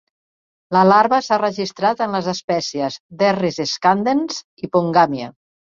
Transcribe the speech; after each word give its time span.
La 0.75 0.79
larva 0.91 1.19
s'ha 1.25 1.37
registrat 1.41 2.01
en 2.07 2.17
les 2.19 2.31
espècies 2.35 2.99
"Derris 3.23 3.65
scandens" 3.77 4.45
i 4.67 4.77
"Pongamia". 4.79 5.35